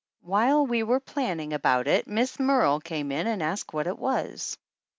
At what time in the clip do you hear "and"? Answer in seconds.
3.27-3.43